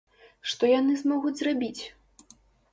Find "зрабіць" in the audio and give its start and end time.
1.43-1.83